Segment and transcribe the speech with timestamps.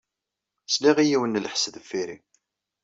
[0.73, 2.17] Sliɣ i yiwen n lḥess deffir-i.